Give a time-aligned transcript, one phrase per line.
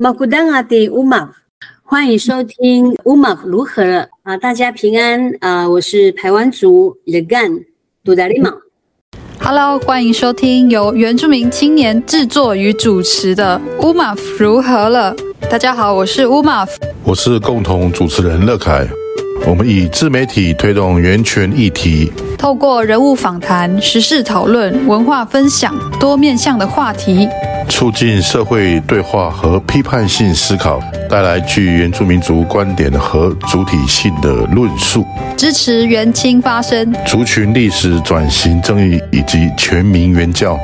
[0.00, 1.28] 马古当阿的乌马，
[1.82, 4.36] 欢迎收听乌马如何了啊！
[4.36, 5.68] 大家平安啊！
[5.68, 7.50] 我是台湾族日干
[8.04, 8.48] 杜达里玛。
[9.40, 15.12] Hello，欢迎收听由原住民青年制作与主持的乌马如何了。
[15.50, 16.64] 大家好，我是乌马，
[17.02, 18.86] 我是共同主持人乐凯。
[19.48, 27.26] 我们以自媒体推动原权议题，透过人物访谈、时事讨论、文化分享多面向的话题，
[27.66, 35.02] 促进社会对话和批判性思考，带来具原住民族观点和主体性的论述，
[35.34, 40.60] 支持原青发声，族群历史转型正义以及全民原教。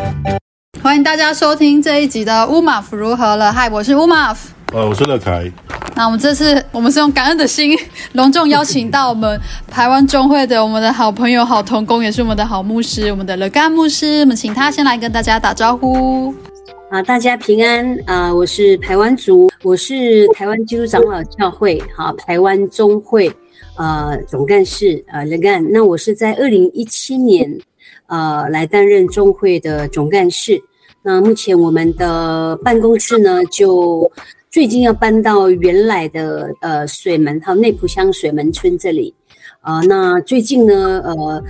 [0.85, 3.51] 欢迎大家收听这一集的乌马夫如何了？
[3.51, 4.53] 嗨，我是乌马夫。
[4.75, 5.51] 呃，我是乐凯。
[5.97, 7.75] 那我们这次，我们是用感恩的心，
[8.13, 14.21] 隆重邀请到我们台湾中会的我们的好朋友、好同工，也是我们的好牧师，我们的乐干牧师。
[14.21, 16.35] 我们请他先来跟大家打招呼。
[16.91, 18.35] 啊，大家平安啊！
[18.35, 23.33] 我是台湾族，我是台湾基督长老教会哈、啊、台湾中会
[23.79, 25.67] 呃总干事呃乐干。
[25.73, 27.59] 那我是在二零一七年
[28.09, 30.61] 呃来担任中会的总干事。
[31.05, 34.11] 那目前我们的办公室呢就。
[34.51, 39.13] 最近要搬到原来的呃水门还有内埔乡水门村这里，
[39.63, 41.43] 呃，那最近呢，呃，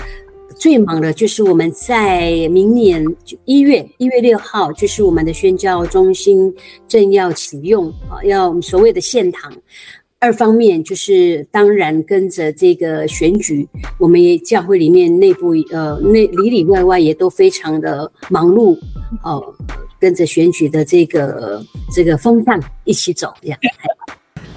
[0.57, 3.05] 最忙的就是我们在明年
[3.45, 6.51] 一月一月六号，就是我们的宣教中心
[6.89, 9.53] 正要启用啊，要所谓的献堂。
[10.25, 18.75] 二方面就是当然跟着这个选举，我们也教会里面内部呃内里里外外也都非常的忙碌
[19.23, 19.37] 哦。
[19.37, 19.55] 呃
[20.01, 21.65] 跟着选举的这个
[21.95, 23.59] 这个风向一起走，这样。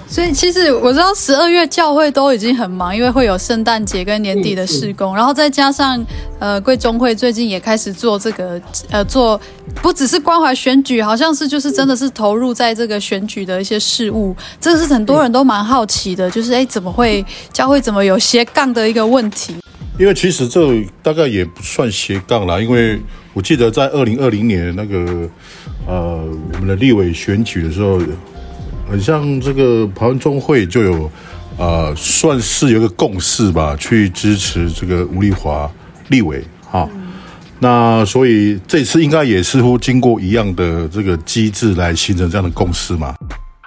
[0.08, 6.02] 所以其实我知道十二月教会都已经很忙，因为会有圣诞节跟年底的事工，然后再加上
[6.38, 9.38] 呃贵中会最近也开始做这个呃做
[9.82, 19.54] 不只是关怀选举，好像是就是真的是投入在这个选举的一些事务，这是很多人都蛮好奇的，就是哎怎么会教会怎么有斜杠的一个问题？
[19.98, 22.98] 因为其实这大概也不算斜杠啦，因为。
[23.34, 25.28] 我记得在二零二零年那个
[25.86, 28.00] 呃，我们的立委选举的时候，
[28.88, 31.10] 很像这个台湾中会就有
[31.58, 35.70] 呃，算是有一个共识吧，去支持这个吴丽华
[36.08, 36.88] 立委哈。
[36.94, 37.08] 嗯、
[37.58, 43.14] 那所以这次应该也似乎经过一样的这个机制来形成这样的共识嘛？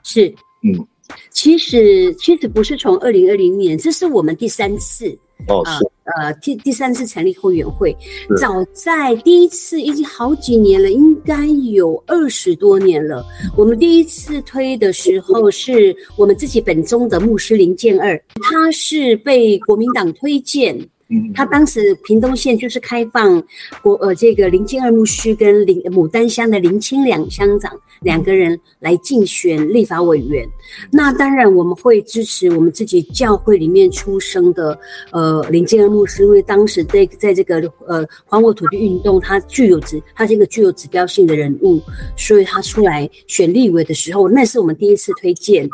[0.04, 0.34] 是，
[0.64, 0.88] 嗯，
[1.32, 5.18] 其实其实不是从二零二零年，这是我们第三次。
[5.48, 7.96] 哦，是呃，第第三次成立后援会，
[8.40, 13.26] 早在第一次已经好几年了，应该有二十多年了。
[13.56, 20.78] 我们第一次推的时候，是我们自己本宗的牧师林建二，他是被国民党推荐。
[21.34, 23.42] 他当时屏东县就是开放
[23.82, 30.48] 国呃这个林金二牧师跟林牡丹乡的林清两乡长两个人来竞选立法委员，
[30.92, 34.78] 那当然我们会支持我们自己教会里面出生的
[35.12, 41.82] 呃林金二牧师，因为当时在在这个呃还我土地运动，他具有指他是一个具有指标性的人物，
[42.16, 45.70] 所以他出来选立委的时候，那是我们第一次推荐，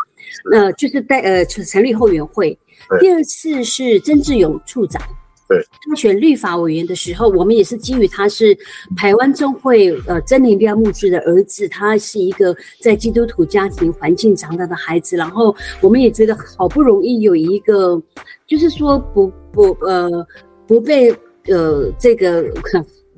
[0.51, 2.57] 那、呃、就是在呃成立后援会，
[2.99, 5.01] 第二次是曾志勇处长。
[5.47, 8.57] 对，他选立法委员的时候，我们也是基于他是
[8.97, 18.01] 台湾中会呃曾灵彪牧师的儿子，他是一个在基督徒家庭环境长大的孩子，然后我们也觉得好不容易有一个，
[18.45, 20.27] 就是说不不呃
[20.67, 21.09] 不被
[21.45, 22.43] 呃这个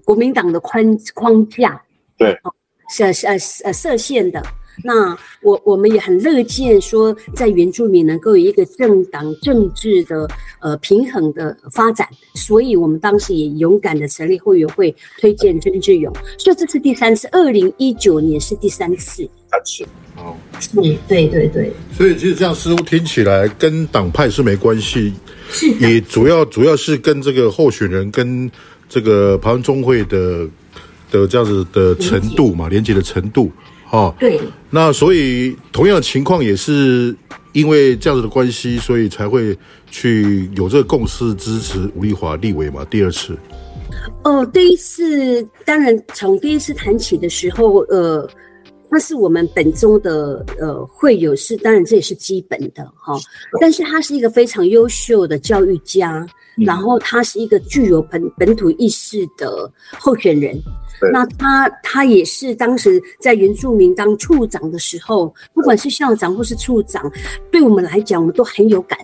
[0.06, 0.84] 国民党的框
[1.16, 1.82] 框架
[2.16, 2.38] 对
[2.92, 3.28] 设设
[3.64, 4.40] 呃设限的。
[4.84, 10.28] 那我我们也很乐见说，在原住民能够有一个政党政治的
[10.60, 19.84] 呃平衡的发展，所以我们当时也勇敢的成立后援会，推荐曾志勇，所以这是第三次，二零一九年是第三次，三次，
[20.18, 20.36] 哦，
[20.78, 25.14] 嗯，对对对，所以其实这样似乎听起来跟党派是没关系，
[25.50, 28.50] 是也主要主要是跟这个候选人跟
[28.88, 30.48] 这个排湾中会的
[31.12, 33.52] 的这样子的程度嘛，连结的程度。
[33.92, 34.40] 哦，对，
[34.70, 37.16] 那所以同样的情况也是
[37.54, 39.58] 因为这样子的关系，所以才会
[39.90, 42.86] 去有这个共识支持吴丽华立委嘛。
[42.86, 43.36] 第二次，
[44.24, 48.30] 哦，第一次当然从第一次谈起的时候，呃，
[48.92, 53.20] 他是我们本宗的呃会友，是当然这也是基本的哈、哦。
[53.60, 56.24] 但是他是一个非常优秀的教育家，
[56.58, 60.62] 嗯、然后他是一个具有本本土意识的候选人。
[61.12, 67.12] 那他他也是当时在原住民当处长的时候，不管是校长或是处长，
[67.52, 68.98] 对我们来讲，我们都很有感。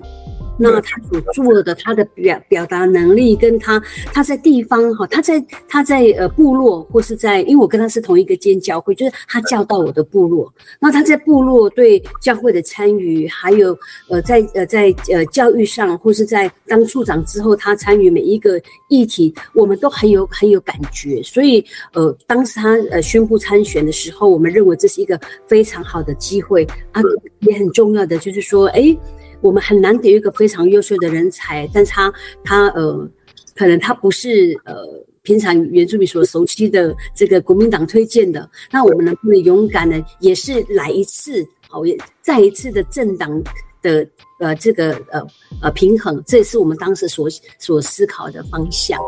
[0.57, 3.81] 那他所做的，他的表表达能力，跟他
[4.13, 10.51] 他在地方哈，他在他在呃部落或是在，因为我跟他是同一个间教会，就是他教到我的部落。
[10.79, 13.77] 那他在部落对教会的参与，还有
[14.09, 21.21] 呃在呃在呃教育上，或是在当处长之后，他参与每一个议题，我们都很有很有感觉。
[21.21, 21.63] 所以
[21.93, 27.01] 呃，当时他呃宣布参选的时候，我们认为这是一个非常好的机会啊，
[27.41, 28.95] 也很重要的就是说，哎。
[29.41, 33.09] 我们很难得一个非常优秀的人才，但是他他呃，
[33.55, 34.75] 可能他不是呃
[35.21, 43.43] 平常原住民所熟悉的这个国民党推荐的，那我们能不能勇敢的也是来一次，好，也再一次的政党
[43.81, 44.07] 的
[44.39, 45.21] 呃这个呃
[45.61, 47.27] 呃平衡，这也是我们当时所
[47.59, 48.99] 所思考的方向。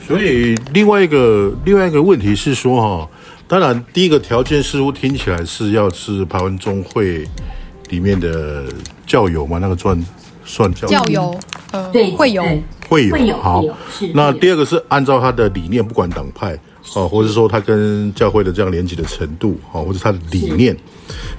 [0.00, 3.10] 所以另外一个另外一个问题是说哈，
[3.46, 7.28] 当然第一个条件似乎听起来是要是排湾中会
[7.88, 8.64] 里面的。
[9.08, 10.06] 教友嘛，那个算
[10.44, 11.34] 算教教友，
[11.70, 12.44] 呃，对，会友，
[12.90, 13.64] 会友，好。
[14.12, 16.52] 那第二个是按照他的理念，不管党派
[16.94, 20.76] 啊，或者是说他跟教会的这样连接的程度啊，或者他的理念。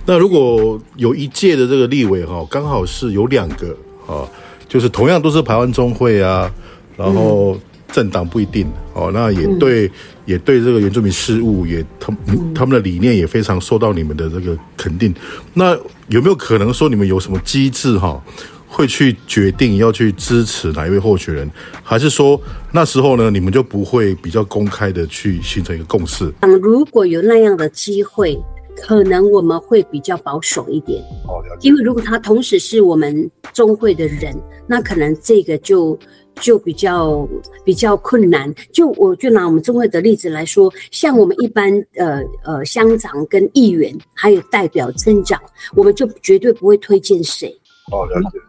[0.04, 3.68] 那如果有一届的这个立委哈，刚好是有两个
[4.08, 4.26] 啊，
[4.68, 6.52] 就是同样都是台湾中会啊，
[6.98, 7.56] 然后
[7.92, 9.86] 政党不一定哦，那也对。
[9.86, 9.92] 嗯
[10.30, 12.14] 也对这个原住民事务也他
[12.54, 15.12] 他们的理念也非常受到你们的这个肯定。
[15.56, 15.76] 那
[16.10, 18.22] 有没有可能说你们有什么机制哈，
[18.68, 21.50] 会去决定要去支持哪一位候选人，
[21.84, 22.40] 还是说
[22.72, 26.34] 那时候呢，你们就不会比较公开的去形成一个共识？
[26.42, 28.38] 嗯，如果有那样的机会，
[28.76, 31.00] 可能我们会比较保守一点。
[31.28, 31.70] 哦，了解。
[31.70, 34.36] 因为如果他同时是我们中会的人，
[34.68, 35.98] 那可能这个就。
[36.42, 37.28] 就比较
[37.64, 38.54] 比较困难。
[38.74, 45.42] 就我就拿我们中会的例子来说，像我们一般呃呃乡长跟议员还有代表村长，
[45.76, 47.50] 我们就绝对不会推荐谁。
[47.92, 48.40] 哦，了解。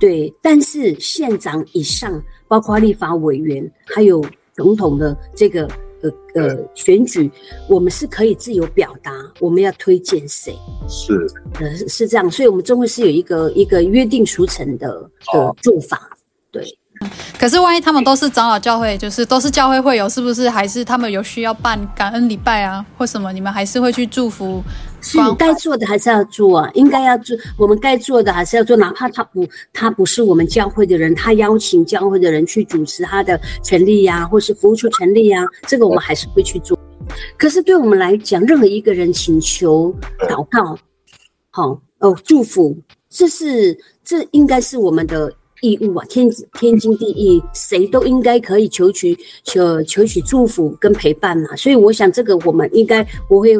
[0.00, 4.24] 对，但是县长以上，包括立法委员还有
[4.54, 5.68] 总统的这个
[6.02, 7.30] 呃呃选举，
[7.68, 10.52] 我们是可以自由表达我们要推荐谁。
[10.88, 11.14] 是，
[11.60, 14.88] 呃是这样，所以我们中会是有一个一个约定俗成的
[15.32, 16.10] 的做法。
[16.50, 16.77] 对。
[17.38, 23.32] 可是万一他们都是长老教会，就是都是教会会友，是不是还是他们有需要办感恩礼拜啊，或什么？
[23.32, 24.62] 你们还是会去祝福？
[25.00, 27.36] 是该做的还是要做啊，应该要做。
[27.56, 36.76] 我们该做的还是要做，哪怕他不他不是我们教会的人，他邀请教会的人去主持他的成立呀、啊，或是服务处成立呀、啊，这个我们还是会去做。
[37.38, 39.94] 可是对我们来讲，任何一个人请求
[40.28, 40.76] 祷告，
[41.50, 42.76] 好哦，祝福，
[43.08, 45.32] 这是这应该是我们的。
[45.60, 51.56] 义务啊，天天经地义，谁都应该可以求取求求取祝福跟陪伴嘛。
[51.56, 53.54] 所以我想，这个我们应该不会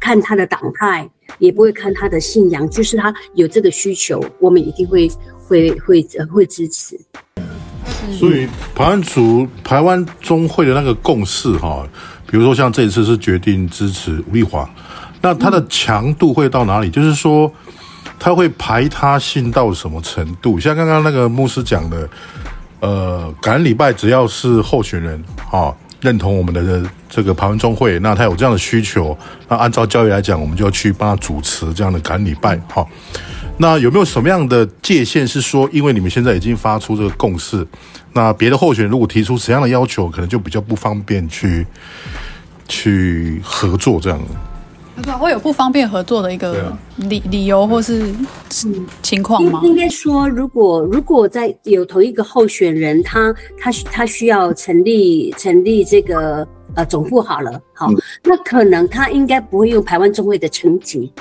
[0.00, 1.08] 看他的党派，
[1.38, 5.08] 也不会看他的信仰，就是他有这个需求，我们一定会
[5.46, 6.98] 会会会支持。
[8.18, 11.86] 所以台湾族台湾中会的那个共识哈，
[12.30, 14.68] 比如说像这一次是决定支持吴丽华，
[15.22, 16.90] 那他的强度会到哪里？
[16.90, 17.50] 就是说。
[18.24, 20.58] 他会排他性到什么程度？
[20.58, 22.08] 像刚刚那个牧师讲的，
[22.80, 25.22] 呃，感恩礼拜只要是候选人
[25.52, 29.14] 啊、认同我们的这个排湾中会，那他有这样的需求，
[29.46, 32.56] 那按照教育来讲，我们就要去帮他主持这样的感恩礼拜。
[32.66, 32.82] 哈、
[33.58, 37.66] 那有没有什么样的界限是说，因为你们现在已经发出这个共识，
[38.14, 41.66] 那别的候选人如果提出怎样的要求，可能就比较不方便去
[42.66, 44.18] 去合作这样。
[45.18, 48.14] 会有不方便合作的一个理理由或是
[49.02, 49.60] 情况吗？
[49.64, 61.12] 应该说，如果如果在有同一个候选人，他他他需要成立成立这个呃总部好了，好，嗯、那可能他应该不会用台湾中会的层级，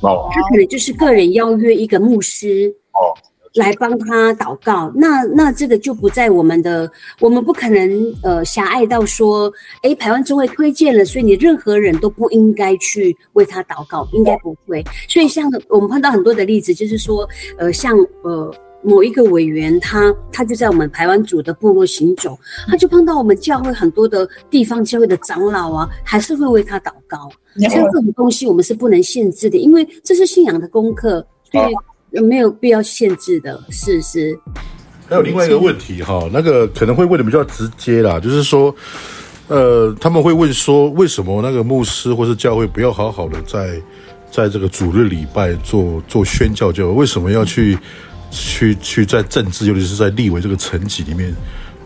[0.00, 3.16] 哦，他可能就是个人邀约一个牧师，哦。
[3.54, 6.90] 来帮他祷告，那那这个就不在我们的，
[7.20, 14.82] 我们不可能呃狭隘到说，哎，台湾中会推荐了，所以你任何人都不应该去为他祷告，应该不会。
[15.06, 17.28] 所以像我们碰到很多的例子，就是说，
[17.58, 27.30] 呃，像呃某一个委员，他他就在我们台湾组的部落行走，他就碰到我们教会很多的地方教会的长老啊，还是会为他祷告。
[27.68, 31.74] 像这种东西我们是不能限制的，因为这是信仰的功课，所以。
[32.20, 34.38] 没有必要限制的，是是。
[35.08, 38.74] 还有另外一个问题哈，那个可能会问的比较直接啦，就是说，
[39.48, 43.82] 呃，他们会问说，为什么那个牧师或是教会不要好好的在
[44.30, 47.76] 在这个主日礼拜做做宣教就，为什么要去
[48.30, 51.34] 去去在政治，尤其是在立委这个层级里面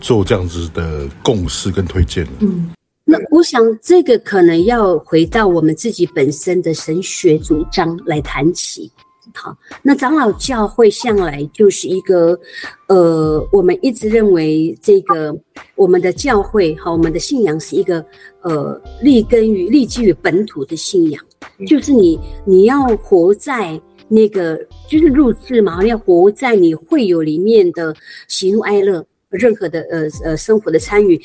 [0.01, 2.31] 做这样子的共识跟推荐呢？
[2.41, 2.71] 嗯，
[3.05, 8.89] 那我想这个可能要回到我们自己本身的神学主张来谈起。
[9.35, 12.39] 好，那长老教会向来就是一个，
[12.87, 15.37] 呃，我们一直认为这个
[15.75, 18.05] 我们的教会和，我们的信仰是一个
[18.43, 21.23] 呃立根于立基于本土的信仰，
[21.67, 23.79] 就是你你要活在
[24.09, 24.57] 那个
[24.89, 27.95] 就是入世嘛，要活在你会有里面的
[28.29, 31.21] 喜怒哀乐，任何的呃呃生活的参与。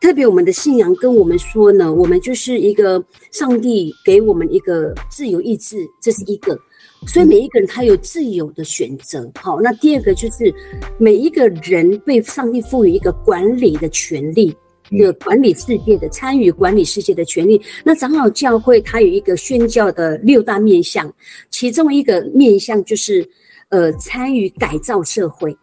[0.00, 6.58] 特别我们的信仰跟我们说呢，我们就是一个上帝给我们一个自由意志，这是一个。
[7.06, 9.30] 所以每一个人他有自由的选择。
[9.36, 10.54] 好，那第二个就是
[10.98, 14.54] 每一个人被上帝赋予一个管理的权利，
[14.90, 17.60] 一个管理世界的参与管理世界的权利。
[17.84, 21.12] 那长老教会它有一个宣教的六大面向，
[21.50, 23.28] 其中一个面向就是
[23.70, 25.56] 呃参与改造社会。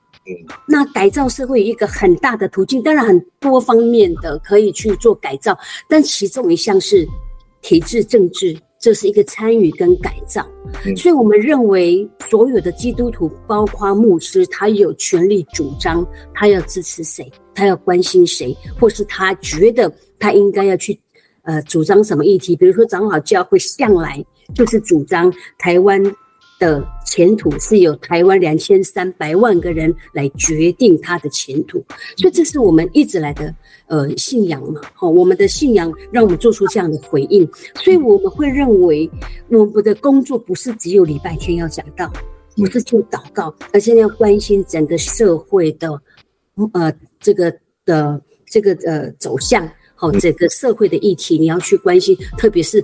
[0.67, 7.07] 那改造社会有一个很大的途径，当然很多方面的可以去做改造，但其中一项是
[7.61, 10.47] 体制政治，这是一个参与跟改造。
[10.95, 20.97] 所以我们认为所有的基督徒，包括牧师，他有权利主张他要支持谁，他要关心谁，或是他觉得他应该要去
[21.43, 22.55] 呃主张什么议题。
[22.55, 24.25] 比如说长老教会向来
[24.55, 25.29] 就是主张
[25.59, 26.01] 台湾。
[26.59, 31.85] 的前途是由台湾两千三百万个人来决定他的前途，
[32.17, 33.53] 所以这是我们一直来的
[33.87, 34.79] 呃信仰嘛。
[34.93, 37.49] 好，我们的信仰让我们做出这样的回应，
[37.83, 39.09] 所以我们会认为
[39.49, 42.11] 我们的工作不是只有礼拜天要讲道，
[42.55, 45.89] 不是就祷告，而是要关心整个社会的
[46.73, 47.53] 呃这个
[47.85, 52.83] 的这个呃走向，好，整个社会的议题你要去关心，特别是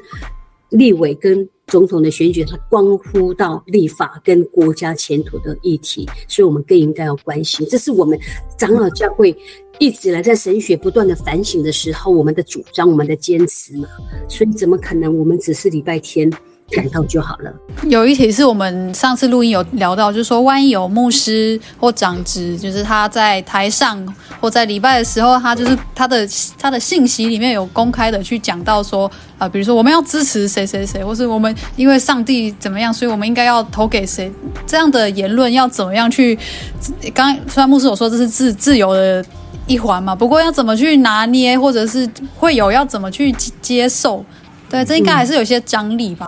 [0.70, 1.48] 立委跟。
[1.68, 7.66] 总统的选举，它关乎到立法跟国家前途的议题，所以我们更应该要关心。
[7.70, 8.20] 这是我们
[8.58, 9.36] 长老教会
[9.80, 13.88] 一直来在神学不断的反省的时候，我们的主张，我们的坚持嘛。
[14.30, 16.32] 所以怎么可能我们只是礼拜天？
[16.76, 17.54] 感到就好了。
[17.90, 24.06] 有一题是我们上次录音有聊到，就是说，万一有牧师或长执，就是他在台上
[24.40, 26.28] 或在礼拜的时候，他就是他的
[26.58, 34.32] 他的信息里面有公开的去讲到说，啊、比如说我们要支持谁谁谁，或是我们因为上帝怎么样，所以我们应该要投给谁，
[34.66, 36.38] 这样的言论要怎么样去？
[37.14, 39.24] 刚刚虽然牧师有说这是自自由的
[39.68, 44.24] 一环嘛，不过要怎么去拿捏，或者是会有要怎么去接受？
[44.70, 46.26] 对，这应该还是有些张力吧。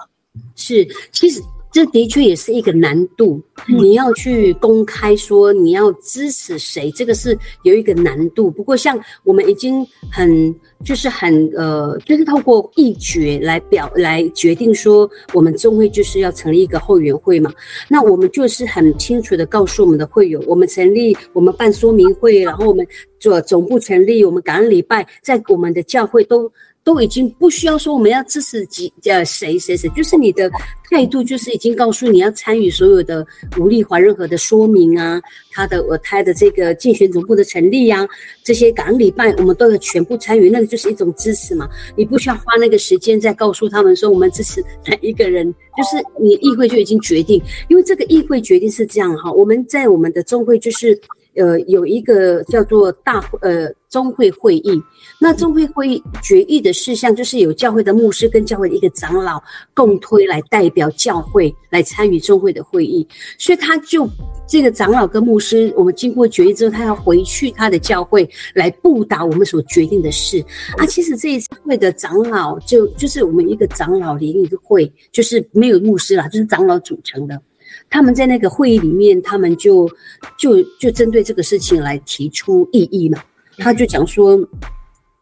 [0.56, 3.42] 是，其实这的确也是一个难度。
[3.68, 8.50] 你要去公开说你要支持谁，这个是有一个难度。
[8.50, 17.54] 不过，像我们已经很就是很呃，就是透过议决来表来决定说，我们中会就是要成立一个后援会嘛。
[17.90, 22.88] 那我们就是很清楚的告诉我们的会友，我们成立，我们办说明会，然后我们
[23.20, 26.50] 做总部成立，我们感恩礼拜在我们的教会都。
[26.86, 30.50] 都已经不需要说我们要支持几呃谁谁谁，就是你的
[30.88, 33.26] 态度就是已经告诉你要参与所有的
[33.58, 35.20] 吴丽华任何的说明啊，
[35.52, 38.08] 他的我他的这个竞选总部的成立呀、啊，
[38.44, 41.68] 这些感恩礼拜我们都要全部参与，那个就是一种支持嘛。
[41.96, 51.02] 你不需要花那个时间再告诉他们说我们支持哪一个人，就是你议会就已经决定，因为这个议会决定是这样哈，我们在我们的中会就是。
[51.36, 54.82] 呃，有一个叫做大呃中会会议，
[55.20, 59.42] 那中会会议决议的事项就是有教会的牧师跟教会的一个长老
[59.74, 64.08] 共推来代表教会来参与中会的会议，所以他就
[64.48, 70.44] 这个长老跟牧师，我们经过决议之后，他要回去他的教会来布达我们所决定的事
[70.78, 70.86] 啊。
[70.86, 77.42] 其实这一次会的长老就就是我们一个长老联谊会，就是没有牧师啦，就是长老组成的。
[77.90, 79.90] 他们在那个会议里面，他们就
[80.38, 83.24] 就就针对这个事情来提出异议嘛。
[83.58, 84.38] 他就讲说，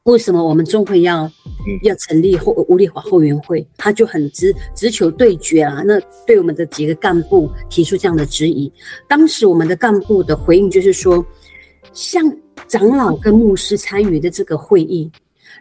[0.04, 1.32] 为什么我们中会要
[1.84, 3.66] 要成立后吴立华后援会？
[3.78, 5.84] 他就很直直球对决啊。
[5.86, 8.72] 那对我们的几个干部提出这样的质疑。
[9.08, 11.24] 当时我们的干部的回应就是说，
[11.94, 12.24] 像
[12.68, 15.12] 长老跟牧师参与的这个会议，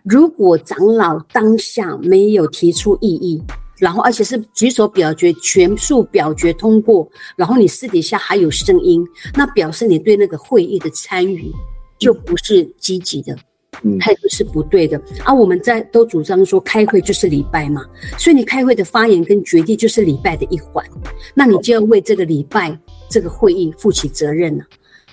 [0.03, 3.43] 如果长老当下没有提出异议。
[3.83, 7.11] 然后，而且是举手表决，全数表决通过。
[7.35, 11.51] 然后你私底下还有声音，那表示你对那个会议的参与
[11.99, 13.37] 就不是积极的，
[13.99, 14.97] 态度是不对的。
[15.25, 17.85] 而、啊、我们在都主张说，开会就是礼拜嘛，
[18.17, 20.87] 所以你开会的发言跟决定就是礼拜的一环，
[21.35, 22.79] 那你就要为这个礼拜
[23.11, 24.65] 这个会议负起责任了。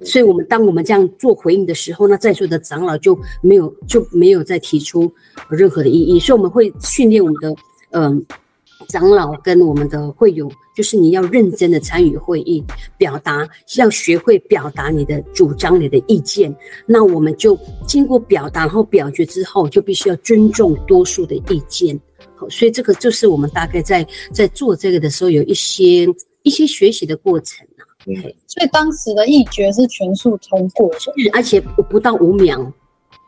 [0.03, 5.11] 所以，我们当我们这样做回应的时候，那在座的长老就没有就没有再提出
[5.49, 6.19] 任何的异议。
[6.19, 7.55] 所以，我们会训练我们的
[7.93, 8.03] 嗯。
[8.03, 8.38] 呃
[8.87, 12.63] 长老跟我们的会友，就是你要认真的参与会议，
[12.97, 16.55] 表达要学会表达你的主张、你的意见。
[16.85, 21.99] 那我们就经过表达，然后表决之后，就必须要尊重多数的意见。
[22.35, 26.07] 好，所以这个就是我们大概在在做这个的时候有一些
[26.43, 27.83] 一些学习的过程啊。
[28.07, 28.15] 嗯，
[28.47, 30.89] 所以当时的议决是全数通过，
[31.33, 32.59] 而且不到五秒。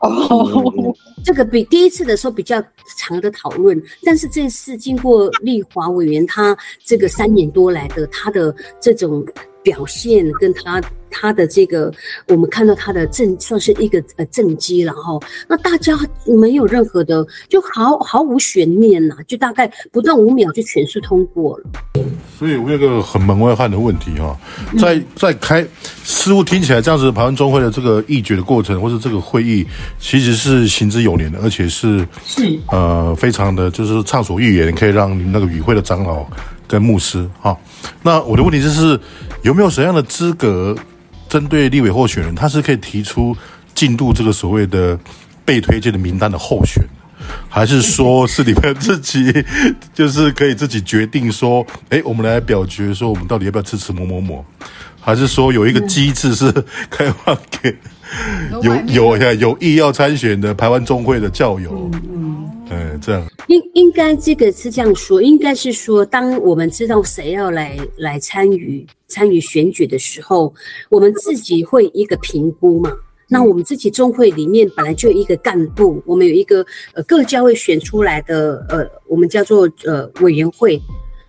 [0.00, 0.72] 哦，
[1.24, 2.62] 这个比第一次的时候比较
[2.96, 9.24] 长的讨论，但是这次经过立华委员他这个三年多来的他的这种
[9.62, 11.92] 表现，跟他他的这个
[12.28, 21.64] 我们看到他的政算是一个呃政绩，然后那大家没有任何的就毫毫无悬念呐、啊，就大概不到五秒就全数通过了。
[22.38, 24.36] 所以我有个很门外汉的问题哈，
[24.78, 25.64] 在在开
[26.02, 29.64] 似乎听起来这样子，台湾中会的这个议决的过程，或是这个会议，
[30.00, 32.58] 其实是行之有年的，而且是是。
[32.68, 36.26] 呃非常的就是畅所欲言，可以让那个与会的长老
[36.72, 37.54] 跟牧师哈。
[38.02, 38.98] 那我的问题就是，
[39.42, 40.74] 有没有什么样的资格
[41.28, 43.36] 针对立委候选人，他是可以提出
[43.74, 44.98] 进入这个所谓的
[45.44, 46.82] 被推荐的名单的候选？
[47.46, 49.44] 还是说是你们自己，
[49.92, 54.42] 就是可以自己决定说，哎，我们来表决说，我们到底要不要支持某某某？
[54.98, 56.50] 还是说有一个机制是
[56.88, 57.76] 开放给
[58.62, 61.90] 有有有有意要参选的台湾中会的教友？
[61.92, 70.54] 嗯嗯，这样应应该这个是这样说，应该是说，当我们知道谁要来来参与参与选举的时候，
[70.88, 72.90] 我们自己会一个评估嘛。
[73.28, 76.64] 那我们自己中会里面本来就有一个干部，我们有一个
[76.94, 80.80] 呃各教会选出来的呃，我们叫做呃委员会。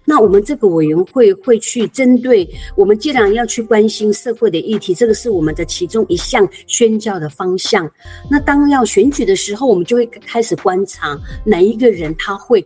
[0.06, 7.90] 那我们这个委员会会去针对我们既然要去关心社会的议题，这个是我们的其中一项宣教的方向。
[8.30, 12.66] 那当要选举的时候，我们就会开始观察哪一个人他会，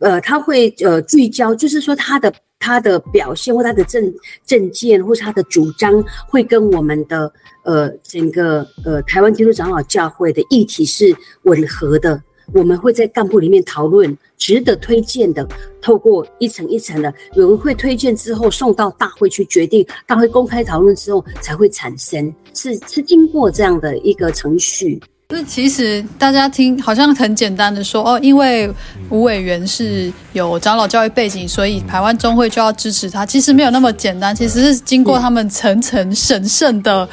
[0.00, 2.32] 呃，他会呃聚焦，就是说他的。
[2.64, 4.14] 他的表现或他的政
[4.46, 7.28] 政见或是他的主张，会跟我们的
[7.64, 11.12] 呃整个呃台湾基督长老教会的议题是
[11.42, 12.22] 吻合的。
[12.54, 15.46] 我们会在干部里面讨论值得推荐的，
[15.80, 25.00] 透过一层一层的，有人会推荐之后送到大会去决定，大会公开讨论之后才会产生，是是经过这样的一个程序。
[25.34, 28.70] 那其实大家听好像很简单的说哦，因为
[29.08, 33.24] 吴委员是有长老教育背景，所以台湾中会就要支持他。
[33.24, 37.08] 其实没有那么简单，其实是经过他们层层审慎的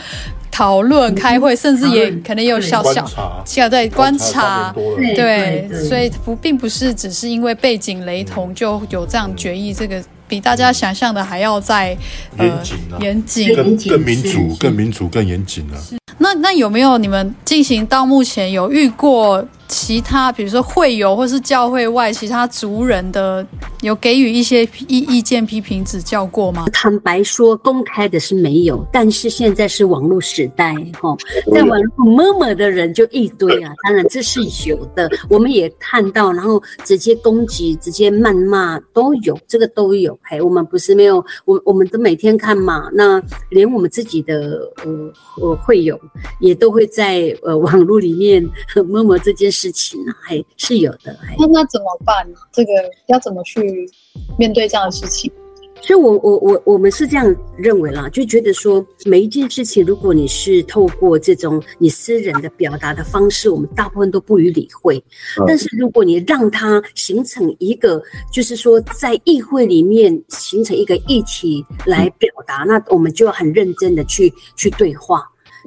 [0.52, 4.74] 讨论、开会，甚至也可能也有小小小对观察，
[5.16, 11.96] 对，所以不并不是只是因为背景雷同就有这样决议，这个比大家想象的还要再
[12.40, 15.78] 严谨、严谨、更更民主、更民主、更严谨了。
[16.18, 19.48] 那那有没有你们进行到目前有遇过？
[19.70, 23.46] 其他比如说会友或是教会外其他族人的
[23.82, 26.66] 有给予一些意意见批评指教过吗？
[26.74, 31.16] 坦白说，公开的是没有，但是现在是网络时代，哈，
[31.54, 33.72] 在网络 murmur 的人就一堆啊。
[33.84, 40.18] 当然这是有的，我们也看到，然后直接攻击、直接谩骂都有，这个都有。
[40.24, 42.90] 嘿，我们不是没有，我我们都每天看嘛。
[42.92, 45.98] 那连我们自己的呃呃会友
[46.40, 49.59] 也都会在呃网络里面 murmur 这件事。
[49.60, 52.26] 事情还是有的，那那怎么办？
[52.54, 52.72] 这个
[53.08, 53.90] 要怎么去
[54.38, 55.30] 面对这样的事情？
[55.82, 65.02] 所以我，我我我我们是这样认为啦，就觉得说，每一件事情，如果你是透过这种你私人的表达的方式，我们大部分都不予理会。
[65.48, 75.24] 但是，如果你让它形成一个，就是说，在议会里面形成一个议题来表达，那我们就要很认真的去去对话。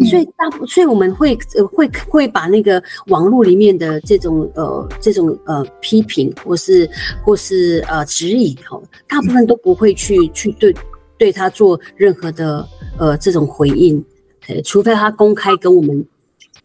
[0.09, 6.89] 所以大，所以我们会呃会会把那个网络里面的这种呃这种呃批评或是
[7.23, 10.75] 或是呃质疑哈，大部分都不会去去对
[11.19, 12.67] 对他做任何的
[12.99, 14.03] 呃这种回应，
[14.49, 16.05] 呃，除非他公开跟我们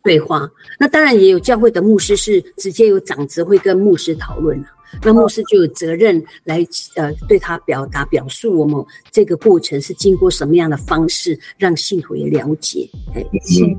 [0.03, 0.49] 对话。
[0.79, 4.63] 那当然也有教会的牧师是直接有长执会跟牧师讨论。
[5.01, 12.89] 那牧师就有责任来呃对他表达表述我们这个过程是经过什么样的方式，让信徒也了解。
[13.13, 13.77] 哎，是。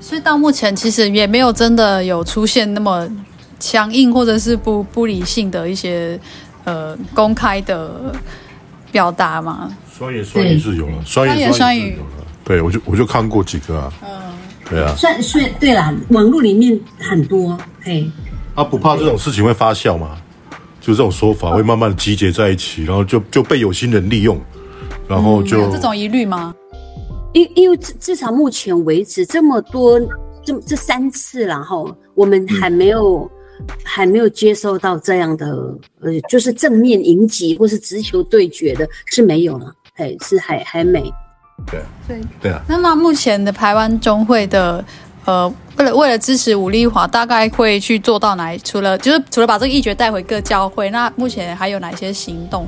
[0.00, 3.08] 所以到目前其实也没有真的有出现那么
[3.60, 6.18] 强硬或者是不不理性的一些
[6.64, 8.12] 呃公开的
[8.90, 9.72] 表达嘛。
[9.96, 11.96] 双言双语是有了，双言双语。
[12.44, 13.92] 对，我就我就看过几个啊。
[14.02, 14.10] 嗯。
[14.68, 14.92] 对啊。
[14.96, 17.56] 算算对啦，网络里面很多。
[17.80, 18.10] 嘿。
[18.54, 20.20] 啊，不怕这种事情会发酵吗？
[20.82, 24.36] 就这种说法会慢慢集结在一起，然后就就被有心人利用，
[25.08, 26.52] 然后就、嗯、有这种疑虑吗？
[27.32, 30.00] 因因为至至少目前为止这么多
[30.44, 35.46] 这这三次，然后我们还没有、嗯、还没有接受到这样的
[36.00, 41.00] 呃，就是正面迎击或是直球对决的是没有了，哎，是还还没。
[41.70, 42.60] 对对对啊。
[42.68, 44.84] 那么目前的台湾中会的。
[45.24, 48.56] 呃，为了为了支持吴立华，大概会去做到哪？
[48.58, 52.66] 除了就是除了把这个议决带回各教会，那目前还有哪些行动？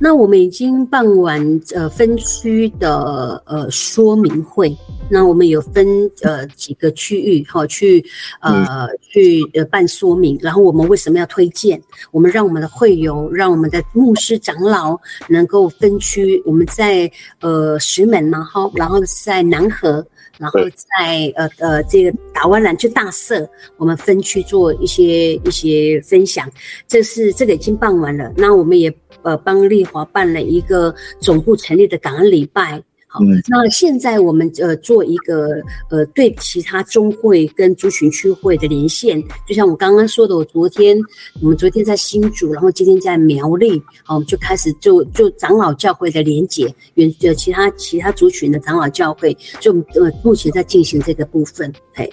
[0.00, 4.76] 那我们已经办完呃分区的呃说明会，
[5.10, 5.86] 那我们有分
[6.22, 8.04] 呃几个区域哈去
[8.40, 11.80] 呃去呃办说明，然后我们为什么要推荐？
[12.10, 17.10] 我们让我们的会友，让我们的牧师长老能够分区，我们在
[17.40, 20.04] 呃石门，然后然后在南河。
[20.38, 26.50] 然后在呃呃这个打湾兰去大社，我们分区做一些一些分享，
[26.88, 28.32] 这是这个已经办完了。
[28.36, 32.82] 那我们也呃帮丽华办了一个总部成立的感恩礼拜。
[33.20, 40.98] 嗯，那现在我们呃做一个呃对其他中会跟族群区会的连线，就像我刚刚说的，我昨天
[41.40, 52.12] 我们昨天在新竹，然后今天在苗栗，好，我们就开始就就长老教会的连结，原呃其他其他族群的长老教会，就呃目前在进行这个部分，嘿，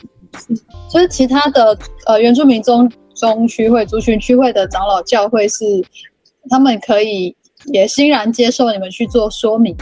[0.90, 5.66] 所以其他的呃原住民中中区会族群区会的长老教会是
[6.50, 7.36] 他们可以
[7.66, 9.76] 也欣然接受你们去做说明。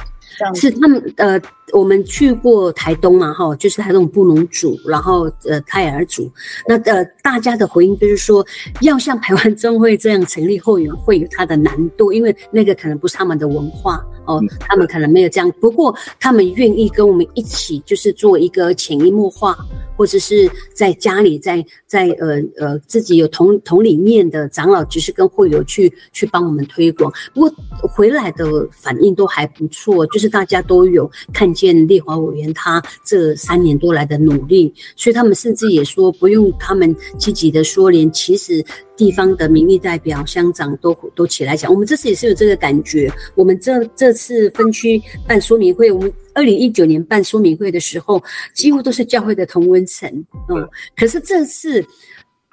[0.56, 1.42] 是他们呃，
[1.74, 6.32] 我们去过台东嘛，哈，就是台东布农族，然后呃泰尔族，
[6.68, 8.46] 那呃大家的回应就是说，
[8.82, 14.04] 要像台湾 中会这样成立后援会有它的难度，因为那个可能不是他们的文化。
[14.30, 19.58] 哦，他们可能没有这样，不过他们愿意跟我们一起，就是做一个潜移默化。
[20.00, 27.12] 或者是在家里在，在在呃呃自己有同同理念的长老，只是跟会友去去帮我们推广。
[27.34, 38.64] 不过回来的反应都还不错，就是大家都有看见丽华委员他这三年多来的努力，所以他们甚至也说不用他们积极的说，连其实。
[39.00, 43.10] 地方的民意代表、乡长都都起来讲，我们这次也是有这个感觉。
[43.34, 48.22] 我们这这次分区办说明会，我们二零一九年办说明会的时候，
[48.54, 50.10] 几乎都是教会的同温层，
[50.50, 50.68] 嗯。
[50.98, 51.82] 可是这次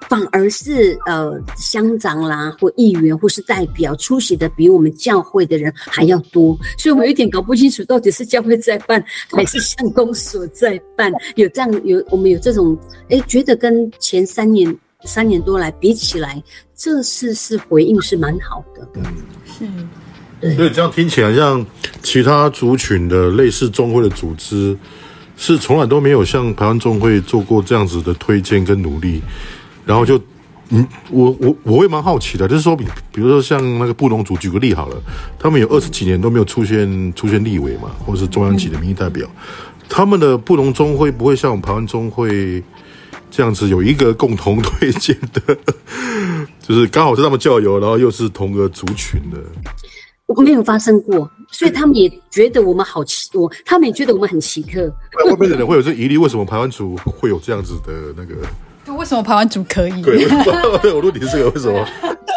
[0.07, 11.11] 反而是呃乡长啦，或议员或是代表出席的比我们教会的人还要多，所以我们有点搞不清楚，到底是教会在办还是乡公所在办。
[11.35, 12.77] 有这样有我们有这种
[13.09, 14.73] 哎，觉得跟前三年。
[15.03, 16.41] 三年多来比起来，
[16.75, 18.87] 这次是回应是蛮好的。
[18.95, 19.03] 嗯，
[19.45, 19.67] 是，
[20.41, 20.55] 对。
[20.55, 21.63] 所以这样听起来，像
[22.01, 24.75] 其他族群的类似中会的组织，
[25.37, 29.21] 是从来都没有像台湾中会做过这样子的推荐跟努力。
[29.85, 30.19] 然后就，
[30.69, 34.99] 嗯，我我我会蛮好奇的，就是说，比比如说像那个布农族，举个例好了，
[35.37, 39.29] 他们有二十几年都没有出现出现立委嘛，或者是中央级的民意代表，
[39.87, 42.63] 他们的布农中会不会像我们台湾中会？
[43.29, 45.57] 这样子有一个共同推荐的，
[46.61, 49.37] 就是刚好是他们教友，然后又是同个族群的，
[50.25, 54.87] 我没有发生过，所以他们也觉得我们好奇，我他们也觉得我们很奇特。
[55.25, 58.35] 外面的人会有这疑虑，为什么排湾族会有这样子的那个？
[58.87, 60.01] 就为什么排湾族可以？
[60.01, 60.25] 对，
[60.95, 61.85] 我录题是这个为什么？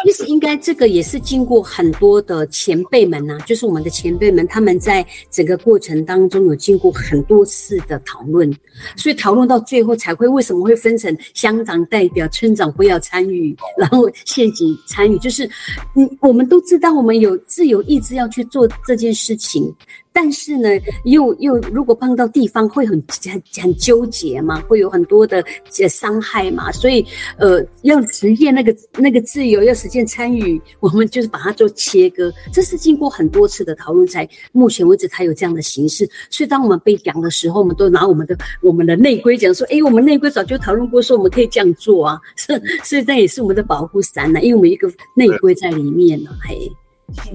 [0.03, 8.53] 其实应该这个也是经过很多的前辈们呐、啊，就是我们的前辈们，他们在整个过程当中有经过很多次的讨论，
[8.97, 15.49] 所以讨论到最后才会为什么会分成乡长代表、村长不要参与，然后县级参与，就是
[15.95, 19.73] 嗯，我们都知道我们有自由意志要去做这件事情。
[20.13, 20.69] 但是呢，
[21.05, 25.43] 又又如果碰到地方会很很很纠结嘛，会有很多的
[25.89, 27.05] 伤害嘛，所以
[27.37, 32.31] 呃，要实现那个那个自由，要实现参与，我们就是把它做切割。
[32.51, 36.07] 这是经过很多次的讨论才目前为止才有这样的形式。
[36.29, 42.19] 所以当我们被讲的时候，我们都拿我们的我们的内规讲说，哎，我们内规早就讨论过，说我们可以这样做啊。
[42.35, 46.71] 所以所以这也是我们的保护伞呢，因为我们一个内规在里面呢，嘿。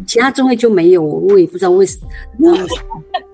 [0.07, 1.99] 其他中会就没有，我也不知道为什
[2.39, 2.57] 么。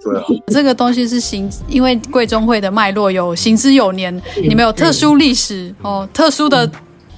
[0.02, 6.68] 对啊，这个东西是行，因为贵中会的脉络有行之有年，你们有特殊历史哦，特殊的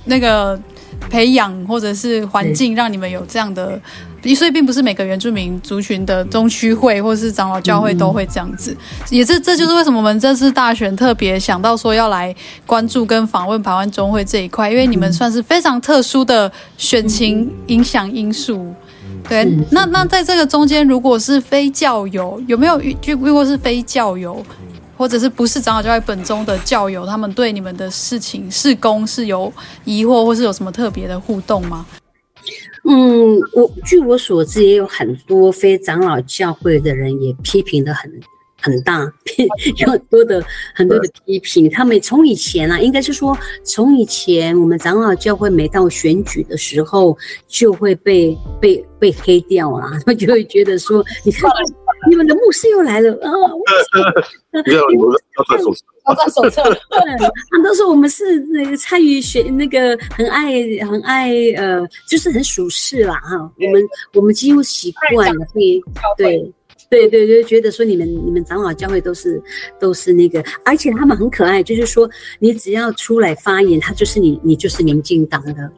[0.05, 0.59] 那个
[1.09, 3.81] 培养或者是环境，让你们有这样的。
[4.35, 8.75] 所以并不是每个原住民族群的中区会或是长老教会都会这样子。
[9.11, 12.35] 也是这就是为什么我们这次大选特别想到说要来
[12.65, 18.75] 关注跟访问台湾中会这一块，因为你们算是非常特殊的选情影响因素。
[19.29, 24.45] 对，那那在这个中间，如果是非教友，有没有遇遇过是非教友，
[24.97, 29.53] 或者是不是长老教会本宗的教友，他们对你们的事情事工是有
[29.85, 31.87] 疑惑，或是有什么特别的互动吗？
[32.87, 38.13] 嗯，我据我所知，也有很多非长老教会的人也批评的很。
[38.65, 39.01] 很大，
[39.77, 40.43] 有很多的
[40.75, 41.69] 很多的批评。
[41.69, 47.15] 他们从以前啊，应该是说从以前，我们长老教会每到选举的时候，
[47.47, 49.87] 就会被被被黑掉了。
[49.91, 51.51] 他 们就会觉得说，你看，
[52.09, 53.31] 你们的牧师又来了啊！
[54.67, 56.63] 没有，我们要带手册，要带手册。
[56.63, 60.53] 对，他们都说我们是那个参与选那个很爱
[60.89, 63.37] 很爱呃，就是很属世啦哈。
[63.59, 63.83] 我们
[64.15, 65.83] 我们几乎习惯了会
[66.17, 66.51] 对。
[67.09, 69.43] 对对就，觉得说你们你们长老教会都是
[69.81, 75.55] 都是那个，而且他们很可爱，就是说你只要出来发言，他就是你你就是民进党的。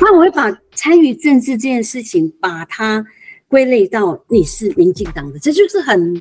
[0.00, 3.04] 那我会把参与政治这件事情，把它
[3.48, 6.20] 归类到你是民进党的，这就是很。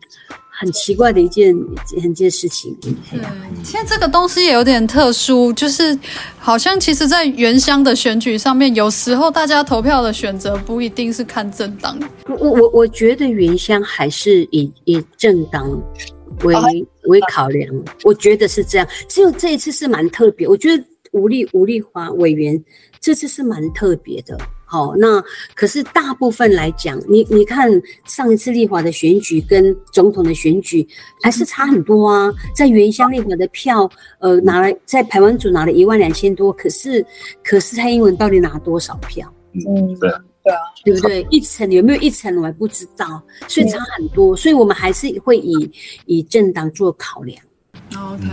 [0.57, 1.55] 很奇怪的一件
[1.95, 2.75] 一件事情。
[2.81, 2.93] 对，
[3.63, 5.97] 其实这个东西也有点特殊，就是
[6.37, 11.99] 好像其实，在原乡的选举上面，有时候大家投票的选择不一定是看政党。
[12.27, 15.69] 我我我觉得原乡还是以以政党
[16.43, 16.55] 为
[17.03, 17.69] 为考量，
[18.03, 18.87] 我觉得是这样。
[19.07, 22.63] 只有这一次是蛮特别，我觉得吴丽吴丽华委员
[22.99, 24.37] 这次是蛮特别的。
[24.75, 27.71] 好，那可是大部分来讲，你你看
[28.03, 30.85] 上一次立华的选举跟总统的选举
[31.21, 32.29] 还是差很多啊。
[32.53, 37.05] 在原乡立华的票，呃，拿了在台湾组拿了一万两千多，可是
[37.41, 39.33] 可是蔡英文到底拿多少票？
[39.53, 41.25] 嗯，对啊，对啊，对不对？
[41.29, 45.71] 一层有没有一层我还不知道，所以差很多，所以我们还是会以
[46.05, 47.39] 以政党做考量。
[47.95, 48.25] OK，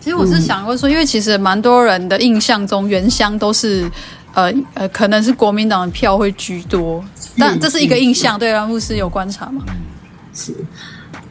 [0.00, 3.88] 其实我是想过说，因为其实蛮多人的印象中原乡都是。
[4.34, 7.04] 呃呃，可能是国民党的票会居多，
[7.38, 8.38] 但这是一个印象。
[8.38, 9.64] 对啊，牧师有观察吗？
[10.32, 10.54] 是，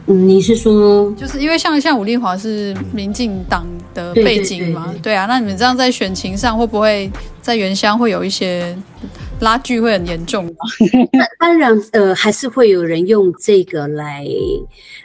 [0.07, 4.93] 嗯，你是说，就是因为像像武丽华是民进党的背景嘛？
[5.01, 7.09] 对啊，那你们这样在选情上会不会
[7.41, 8.77] 在原乡会有一些
[9.39, 10.53] 拉锯会很严重吗？
[11.39, 14.25] 当然，呃，还是会有人用这个来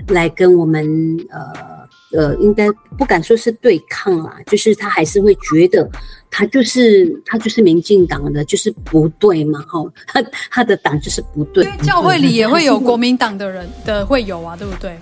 [0.09, 0.85] 来跟我们
[1.31, 1.85] 呃。
[2.17, 5.91] 呃，应该不敢说是对抗啦，就是他还是会觉得
[6.37, 10.21] 他就是他就是民进党的，就是不对嘛，哈，他
[10.51, 11.65] 他的党就是不对。
[11.81, 14.99] 教会里也会有国民党的人的会有啊，对不对？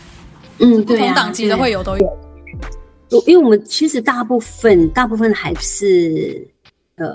[0.59, 3.23] 嗯，对啊，不同党籍的会有都有。
[3.27, 6.47] 因为我们其实大部分大部分还是
[6.97, 7.07] 呃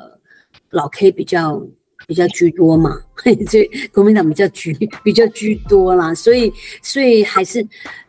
[0.72, 1.62] 老 K 比较
[2.08, 3.00] 比较居多嘛，
[3.48, 6.52] 所以国民党比较居比较居多啦，所以
[6.82, 7.64] 所以还是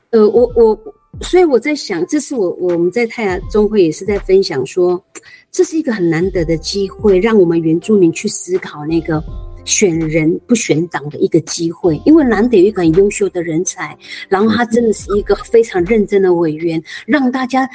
[0.09, 0.79] 呃我我。
[1.23, 5.03] 所以我在想，这是我我们在太阳中会也是在分享说，
[5.51, 9.23] 这是一个很难得的机会，让我们原住民去思考那个
[9.65, 13.97] 选人不选党的一个机会，因为难得有一个很优秀的人才，
[14.29, 17.69] 然后他真的是一个非常认真的委员，让大家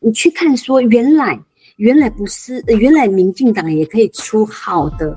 [0.00, 1.38] 你去看说原来。
[1.78, 5.14] 原来不是，原来民进党也可以出好的、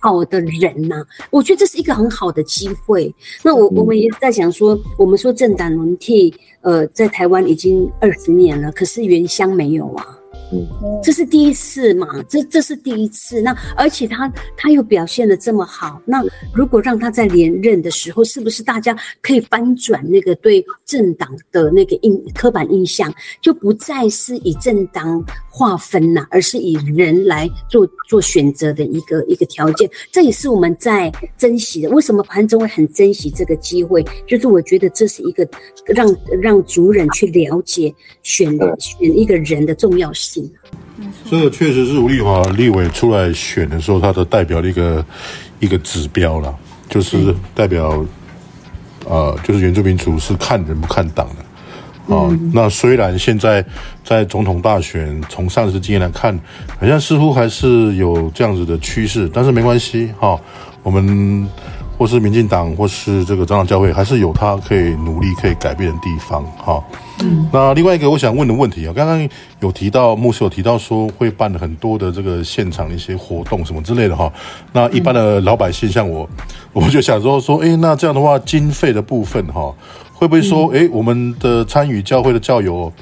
[0.00, 1.06] 好的人呐、啊！
[1.30, 3.14] 我觉得这是一个很好的机会。
[3.44, 10.18] 那我我们也在想说，我们说政党轮替，呃，在台湾已经二十年了，可是原乡没有啊。
[10.52, 10.64] 嗯，
[11.02, 12.22] 这是第一次嘛？
[12.28, 13.40] 这这是第一次。
[13.42, 16.22] 那而且他他又表现的这么好，那
[16.54, 29.90] 如果让他在连任的时候，是不是大家可以翻转那个对政党的那个印刻板印象，就不再是以政党划分了，而是以人来做做选择的一个一个条件？
[30.12, 31.88] 这也是我们在珍惜的。
[31.90, 34.04] 为什么潘中伟很珍惜这个机会？
[34.28, 35.48] 就是我觉得这是一个
[35.86, 40.35] 让让族人去了解选选一个人的重要性。
[41.30, 45.04] 这个确实是吴丽华立委出来选的时候，他的代表的一个
[45.60, 46.54] 一个指标了，
[46.88, 48.04] 就是代表，
[49.04, 52.38] 呃，就是原住民族是看人不看党的啊、呃。
[52.52, 53.64] 那虽然现在
[54.04, 56.38] 在总统大选，从上次经验来看，
[56.78, 60.40] 好像似乎还是有这样子的趋势，但是没关系哈、呃，
[60.82, 61.48] 我们。
[61.98, 66.84] 或是民进党，或是这个长老教会，还是有他可以努力、可以改变的地方，哈。
[67.20, 67.48] 嗯。
[67.52, 69.28] 那另外一个我想问的问题啊，刚刚
[69.60, 74.32] 有提到牧师有提到说会办很多的这个现场的一些活动什么之类的哈。
[74.72, 76.28] 那一般的老百姓像我，
[76.72, 79.74] 我就想说说，诶，那这样的话经费的部分哈，
[80.12, 82.92] 会不会说，诶，我们的参与教会的教友，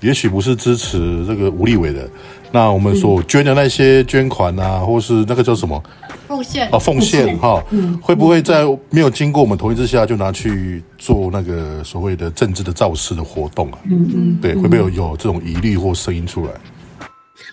[0.00, 2.08] 也许不是支持这个吴立伟的，
[2.52, 5.82] 那我们所捐的那些捐款啊，或是那个叫什么？
[6.30, 6.68] 奉献。
[6.70, 7.62] 啊，奉献哈，
[8.00, 13.78] 会不会在没有经过我们同意之下就拿去做那个所谓的政治的造势的活动啊？
[13.90, 16.52] 嗯嗯，对，会不会有有这种疑虑或声音出来？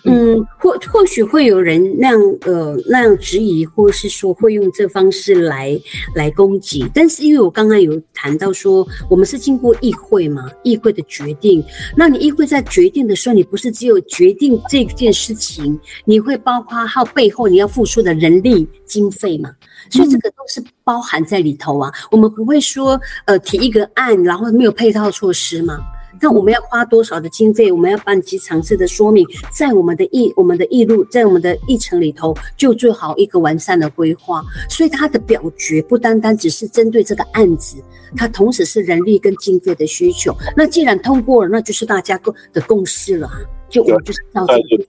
[0.04, 5.78] 嗯，或或许会有人那样呃那样质疑，或是说会用这方式来
[6.14, 6.86] 来攻击。
[6.94, 11.64] 但是因为我刚刚有谈到说，我们是经过议会嘛，议会的决定。
[11.96, 19.50] 那你议会在决定的时候，你不是只有决定这件事情，你会包括还有背后你要付出的人力经费嘛？
[19.90, 21.92] 所以这个都是包含在里头啊。
[22.10, 25.78] 我们不会说呃提一个案，然后没有配套措施嘛。
[26.20, 27.70] 那我们要花多少的经费？
[27.70, 34.42] 我们要办几场次的说明，在我们的议我们的议路，在我们的议程里头，就做好一个完善的规划。
[34.68, 37.76] 所以他的表决不单单只是针对这个案子，
[38.16, 40.34] 它同时是人力跟经费的需求。
[40.56, 43.30] 那既然通过了，那就是大家共的共识了，
[43.68, 44.84] 就我就是照这个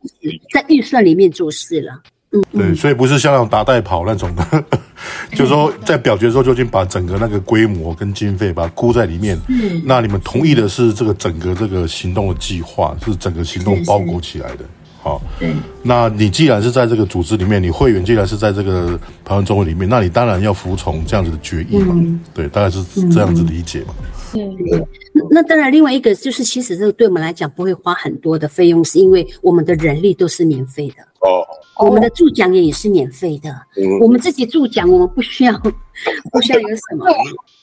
[0.54, 2.02] 在预算里面做事了。
[2.32, 4.64] 嗯，对，所以不是像那种打带跑那种的，
[5.34, 9.40] 就是说在表决的时候就已经把整个那个规模跟经费把它估在里面。
[9.48, 14.66] 嗯，那你们同意的是这个整个这个行动的计划，是整个行动包裹起来的。
[15.02, 21.96] 好，对，那你既然是在这个组织里面，你会员既然是在这个台湾中会里面，那你当然要服从这样子的决议嘛。
[21.98, 23.96] 嗯、对，大概是这样子理解嘛。
[24.34, 24.86] 嗯，对。
[25.32, 31.46] 那当然，另外一个就是，其实这个对我们来讲不会花很多的费用，是因为我们的人力都是免费的哦，
[31.86, 33.54] 我们的助讲也也是免费的，
[34.02, 35.58] 我们自己助讲，我们不需要，
[36.32, 37.06] 不需要有什么，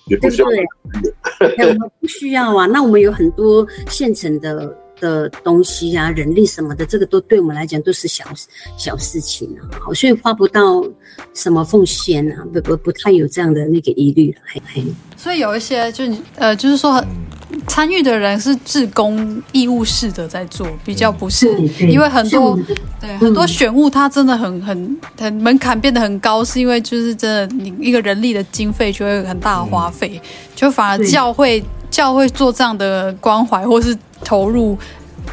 [0.08, 0.28] 对不
[1.56, 1.66] 对？
[1.66, 2.66] 我们不需要啊。
[2.66, 8.24] 那我们有很多现成的的东西啊，人力什么的，这个都对我们来讲都是小
[8.76, 10.84] 小事情啊，好，所以花不到
[11.32, 14.84] 什么奉献啊，不不不太有这样的那个疑虑了，嘿嘿。
[15.16, 17.02] 所以有一些就呃，就是说。
[17.66, 22.58] 参与的人是志工义务式的在做，比较不是，因为很多
[23.00, 30.20] 对很多选物，它真的很很很门槛变得很高，是因为就是真的你一个人力的经费就会有很大的花费，
[30.54, 34.76] 就反而教会教会做这样的关怀或是投入。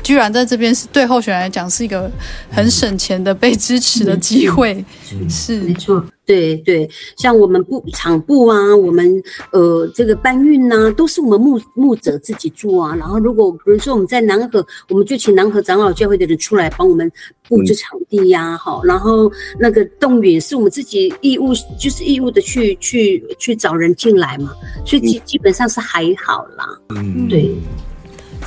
[0.04, 2.12] 居然在这边是对候选人来讲是一个
[2.52, 4.84] 很省钱的被支持的机会，
[5.30, 12.94] 是没错，对对，像我们部场部啊，我们呃这个搬运呐、啊，都是我们牧牧者自己做啊。
[12.96, 17.10] 然后如果比如说我们在南河，我们就请南河长老教会的人出来帮我们
[17.48, 24.52] 布置场地呀、啊，好，然后那个动员是我们自己义务，就是义务的去去去找人进来嘛，
[24.86, 27.56] 所以基基本上是还好啦，嗯，对。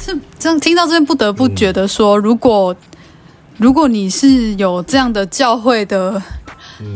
[0.00, 2.74] 是这样，听到这边不得不觉得说，如果
[3.58, 6.22] 如果你是有这样的教会的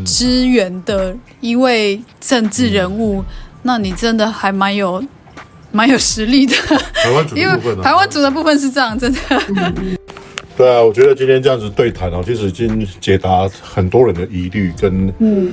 [0.05, 3.25] 支援的一位政治人物，
[3.63, 5.03] 那你真的还蛮有
[5.73, 6.55] 蛮有实力的。
[6.95, 9.19] 台湾主的部分，台湾组的部分是这样，真的。
[10.57, 15.51] 对啊，我觉得今天这样子对谈哦，其实已经解答很多人的疑虑跟嗯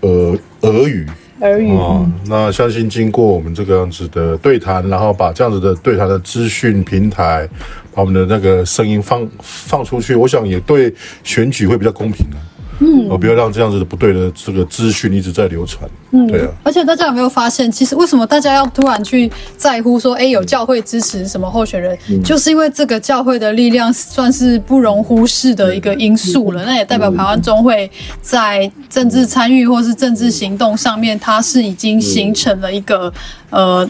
[0.00, 1.06] 呃俄语。
[1.40, 7.48] 而已啊，那相信经过我们这个样子的对谈，然后把这样子的对谈的资讯平台，
[7.94, 10.92] 把我们的那个声音放放出去，我想也对
[11.24, 12.36] 选举会比较公平的。
[12.80, 15.88] 嗯，我不要让这样子的不对的这个资讯一直在流传。
[16.12, 16.48] 嗯，对啊。
[16.62, 26.64] 而且大家有没有发现，其实为什么大家要突然去在乎说，哎，有教会支持什么候选人，嗯、就是因为这个教会的力量算是不容忽视的一个因素了。
[26.64, 27.90] 嗯、那也代表台湾中会
[28.22, 33.12] 在政治参与或是政治行动上面，它是已经形成了一个
[33.50, 33.88] 呃，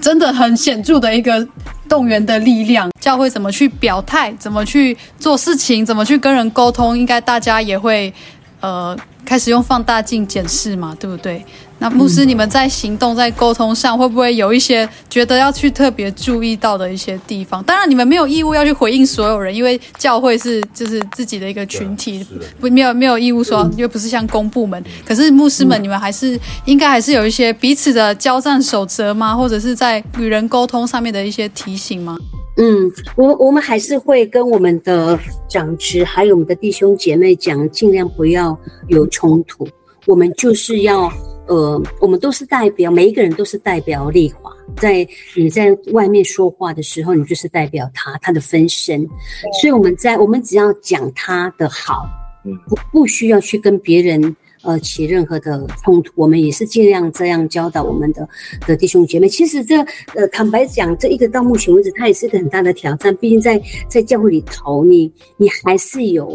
[0.00, 1.46] 真的很显著的一个
[1.88, 2.90] 动员的力量。
[3.00, 8.12] 教会怎么去表态，怎么去做事情，怎么去跟人沟通，应该大家也会，
[8.60, 11.44] 呃，开始用放大镜检视嘛，对不对？
[11.78, 17.62] 那牧师，你们在行动、在沟通上，会不会有一些觉得要去特别注意到的一些地方？
[17.62, 22.26] 当然，你们没有义务要去回应所有人，因为教会是就是自己的一个群体，
[22.60, 24.82] 不没有没有义务说，又不是像公部门。
[25.04, 29.36] 可是牧师们，你们还是应该还是有一些彼此的交战守则吗？
[29.36, 32.16] 或者是在与人沟通上面的一些提醒吗？
[32.56, 35.16] 嗯，我我们还是会跟我们的
[35.48, 39.64] 长职，还有我们的弟兄姐妹讲，尽量不要有冲突。
[40.06, 41.12] 我们就是要，
[41.48, 44.52] 呃，我们都是代表，每一个人都是代表丽华。
[44.76, 49.06] 在你在外面说话的时候，你就是代表他，他的分身。
[49.60, 52.06] 所以我们在，我们只要讲他的好，
[52.68, 54.36] 不不需要去跟别人。
[54.62, 58.28] 呃，起任何的冲突，我们也是尽量这样教导我们的
[58.66, 59.28] 的弟兄姐妹。
[59.28, 59.76] 其实这
[60.14, 63.14] 呃，坦白讲，这一个到目前为止，它也是一个很大的挑战。
[63.16, 66.28] 毕竟在在教会里头，你你还是有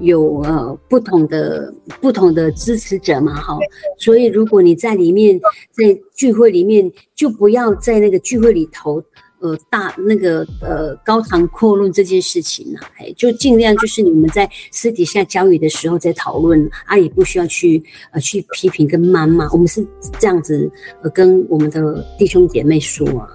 [0.00, 3.56] 有呃不同的不同的支持者嘛，哈。
[3.98, 5.38] 所以如果你在里面
[5.70, 9.02] 在聚会里面，就不要在那个聚会里头。
[9.42, 19.84] 呃，大那个呃，高谈阔论这件事情呢、啊，哎，就尽量就是你们在私底下交流的时候再讨论，啊，也不需要去呃去批评跟谩骂，我们是
[20.20, 20.70] 这样子
[21.02, 23.28] 呃跟我们的弟兄姐妹说啊，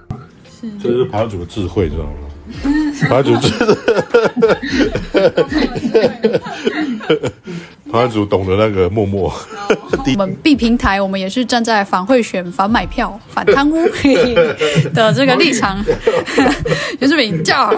[0.61, 2.13] 是，这是跑主的智慧，知道吗？
[3.05, 3.75] 爬主智慧。
[7.91, 9.33] 台湾组懂得那个默默，
[10.05, 13.77] 我们 B 平台，我们也是站在反贿选、反买票、反贪污
[14.93, 15.83] 的这个立场，
[16.99, 17.73] 也是比较。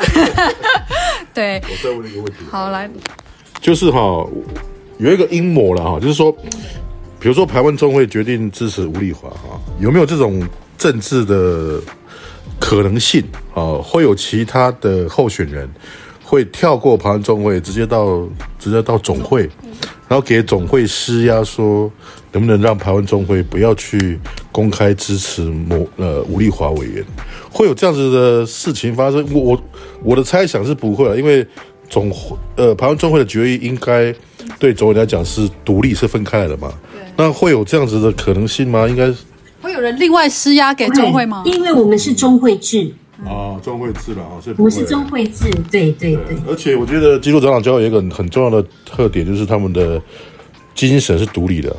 [1.32, 2.34] 对，我再问一个问题。
[2.50, 2.90] 好，来，
[3.62, 4.28] 就是哈，
[4.98, 6.32] 有一个阴谋了哈，就是说，
[7.20, 10.44] 比如说台湾中会决定支持吴丽华哈，有没有这种
[10.76, 11.80] 政治的
[12.60, 15.68] 可能性啊，会有其他的候选人
[16.24, 18.28] 会跳过排湾中会，直接到
[18.60, 19.50] 直接到总会，
[20.08, 21.92] 然后给总会施压，说
[22.32, 24.20] 能不能让台湾中会不要去
[24.52, 27.04] 公开支持某呃吴丽华委员，
[27.50, 29.26] 会有这样子的事情发生？
[29.34, 29.64] 我我
[30.04, 31.46] 我的猜想是不会了，因为
[31.90, 34.14] 总会呃台湾中会的决议应该
[34.60, 36.72] 对总会来讲是独立是分开来的嘛，
[37.18, 38.88] 那会有这样子的可能性吗？
[38.88, 39.12] 应该。
[39.62, 41.44] 会有人另外施压给中会吗？
[41.46, 42.92] 因为我们是中会制
[43.26, 46.38] 啊，中会制了啊，我们是中会制，对对对。
[46.48, 50.02] 而且我觉得基督长老教会有一个很重要的特点，就是他们的
[50.74, 51.76] 精神是独立的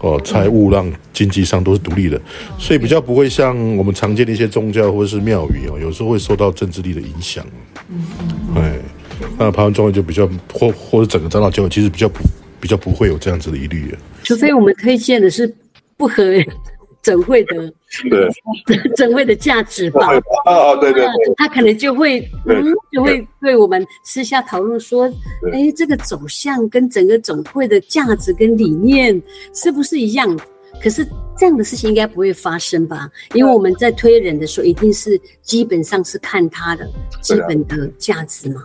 [0.00, 2.20] 哦，财务上、经济上都是独立的，
[2.58, 7.46] 所以比较不会像我们常见的一些宗教或者是庙宇哦，有时候会受到政治力的影响。
[7.88, 8.62] 嗯嗯。
[8.62, 8.78] 哎，
[9.38, 12.18] 那台湾中会就比较或或者整个长老教会其实比较不
[12.58, 13.94] 比较不会有这样子的疑虑。
[14.24, 15.54] 除非我们推荐的是
[15.96, 16.24] 不合。
[17.02, 17.72] 整会的
[18.08, 18.28] 对，
[18.96, 20.06] 整会的价值吧。
[20.44, 25.06] 啊，对对对，他可能就会，嗯，就会对我们私下讨论说，
[25.52, 29.20] 哎，这个走向跟整个总会的价值跟理念
[29.54, 30.38] 是不是一样？
[30.82, 33.10] 可是这样的事情应该不会发生吧？
[33.34, 36.88] 因为我们在推人的时候，一定是基本上是看他的
[37.20, 38.62] 基本的价值嘛。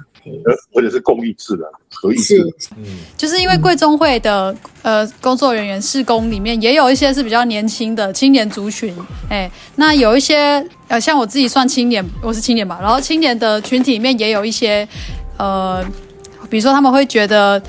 [0.73, 2.43] 或者是公益制的，合意制，
[2.77, 2.83] 嗯，
[3.15, 8.93] 就是因为贵中会的呃工作人员试工里面也有一些是比较年轻的青年族群，
[9.29, 14.87] 哎、欸，那有一些呃像我自己算青年，我是青年吧，然后青年的群体里面也有一些
[15.37, 15.83] 呃，
[16.49, 17.61] 比如说他们会觉得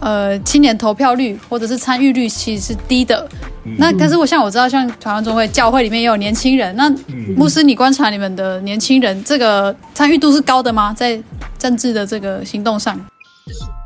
[0.00, 3.28] 呃青年投票率或者是参与率其实是低的，
[3.64, 6.90] 嗯、那可是我像我知道像台湾中会教会里面也有年轻人，那
[7.36, 10.92] 牧师你观察你们的年轻人这个参与度是高的吗？
[10.92, 11.22] 在
[11.58, 12.98] 政治的这个行动上。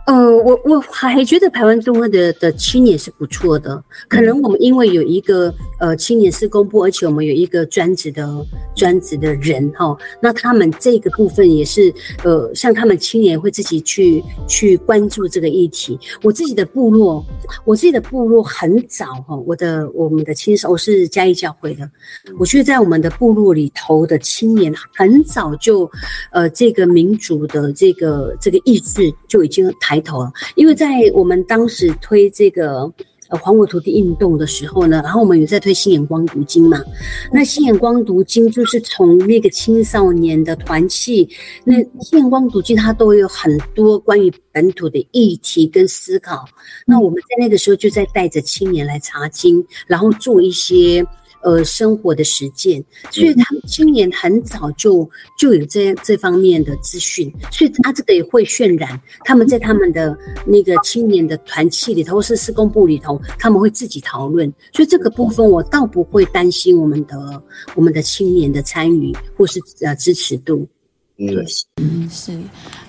[0.07, 11.90] 呃，我我还觉得台湾中会的的青年是不错的，可能我们因为有一个呃青年事工部，而且我们有一个专职的专职的人哈，那他们这个部分也是
[12.22, 15.98] 呃，像他们青年会自己去去关注这个议题。
[16.22, 17.24] 我自己的部落，
[17.64, 21.90] 我自己的部落很早哈，我的我们的青少我是嘉义教会的，
[22.38, 25.90] 我觉得在我们的部落里头的青年很早就
[26.30, 29.93] 呃这个民主的这个这个意识就已经谈。
[29.95, 32.92] 抬头了，因为在我们当时推这个
[33.28, 36.82] 呃还我土地运动的时候呢，然后我们有在推新眼光读经嘛，
[37.32, 41.28] 那新眼光读经就是从那个青少年的团契，
[41.62, 46.45] 那新眼光读经它都有很多关于本土的议题跟思考，
[46.84, 51.07] 那我们在那个时候就在带着青年来查经，然后做一些。
[51.45, 58.99] 呃，生活的实践，所以他们青年很早就就有这这方面的资讯，所以他这个也会渲染。
[59.24, 60.16] 他们在他们的
[60.47, 67.42] 那个青年的团契里头，或是施工部里头，他们会自己讨论，所以这个部分我倒不会担心我们的
[67.74, 70.66] 我们的青年的参与或是呃支持度。
[71.16, 71.45] 对，
[71.76, 72.32] 嗯，是。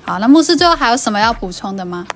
[0.01, 2.07] 好，那牧师最后还有什么要补充的吗？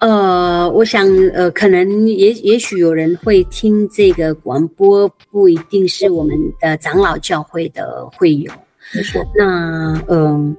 [0.00, 8.52] 呃，我想，呃，可能也也许有人会听这个广播，不一定是我们的长老教会的会友。
[8.94, 9.20] 没错。
[9.36, 10.56] 那，嗯、呃，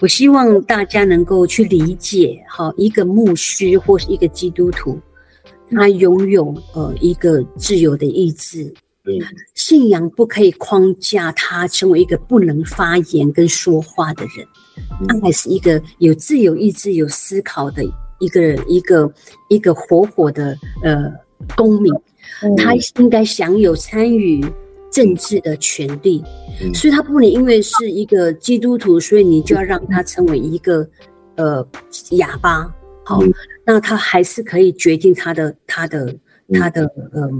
[0.00, 4.98] 我希望大家能够去理解，哈，一个牧师或是一个基督徒，
[5.70, 8.64] 他拥有呃一个自由的意志。
[9.04, 9.20] 对。
[9.54, 14.44] 信仰不可以框架他成为一个不能发言跟说话的人，
[15.06, 17.84] 他还是一个有自由意志、有思考的。
[18.20, 19.12] 一个一个
[19.48, 21.12] 一个活活的呃
[21.56, 21.92] 公民，
[22.56, 24.44] 他应该享有参与
[24.90, 26.22] 政治的权利，
[26.74, 30.88] 所以他不能因为是一个基督徒，所以你就要让他成为一个
[31.36, 31.66] 呃
[32.12, 32.72] 哑巴。
[33.04, 33.20] 好，
[33.64, 36.14] 那他还是可以决定他的他的
[36.52, 37.30] 他的嗯、呃、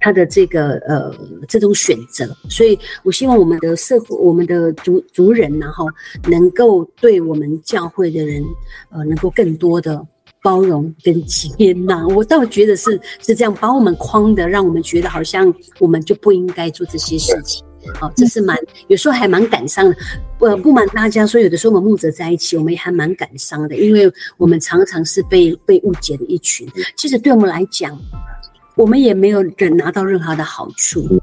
[0.00, 1.14] 他的这个呃
[1.46, 2.26] 这种选择。
[2.48, 5.86] 所以我希望我们的社会我们的族族人然后
[6.28, 8.42] 能够对我们教会的人
[8.90, 10.04] 呃能够更多的。
[10.42, 17.64] 包容跟接纳，我倒觉得是是这样，把我们框的，让我们觉得好像我们就不应该做这些事情。
[17.94, 18.56] 好，这是蛮
[18.88, 19.96] 有时候还蛮感伤的。
[20.38, 26.68] 不不瞒大家说，有的时候我们牧者在一起，我们也还蛮感伤的，因为我们常常是被被误解的一群。
[26.96, 27.98] 其实对我们来讲，
[28.76, 31.20] 我们也没有人拿到任何的好处。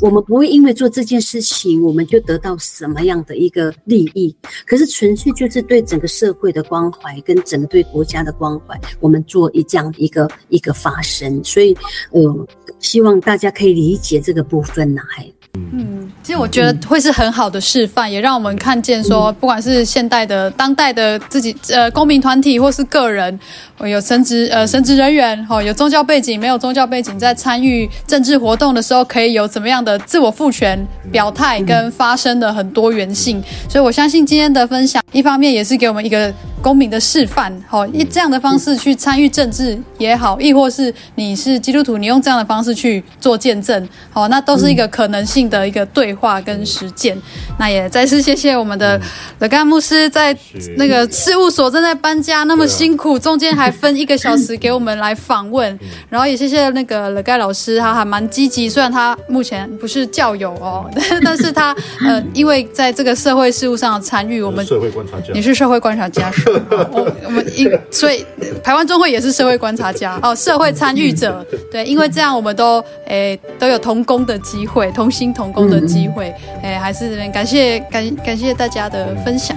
[0.00, 4.34] 我们不会因为做这件事情，我们就得到什么样的一个利益。
[4.66, 11.42] 可是纯粹就是对整个社会的关怀，跟整个对国家的关怀，我们做一这样的一个一个发声。
[11.44, 11.76] 所以，
[12.10, 12.46] 呃，
[12.80, 15.00] 希望大家可以理解这个部分呢。
[15.08, 15.24] 还，
[15.54, 23.40] 嗯，其实我觉得会是很好的示范，也让我们看见说，不管是现代的、当代的自己呃公民团体或是个人，
[23.80, 30.78] 有神职呃神职人员哈，有宗教背景没有宗教背景，在参与政治活动的时候，可以有怎么样的自我赋权、
[31.10, 33.42] 表态跟发声的很多元性。
[33.66, 36.30] 所以我相信今天的分享，一方面也是给我们一个
[36.62, 47.16] 公民的示范，好，以这样的方式去参与政治也好，亦或是你是基督徒，你用这样的方式去做见证，好，那都是一个可能性的一个对话跟实践。
[47.58, 49.00] 那也再次谢谢我们的
[49.38, 50.36] 乐干牧师，在
[50.76, 55.78] 那个事务所正在搬家，那么辛苦，中间还分一个小时给我们来访问，
[56.08, 60.88] 然后也谢谢那个乐盖老师，他还蛮积极，虽然他目前不是教友哦，
[61.24, 61.74] 但是他
[62.06, 66.30] 呃，因为在这个社会事务上的参与，我们社会观察家，你是社会观察家。
[66.90, 68.24] 我我们因所以
[68.62, 79.56] 台湾中会也是社会观察家哦，社会参与者对，因为这样我们都诶、都有同工的机会，同心同工的机会，诶、还是感谢感感谢大家的分享。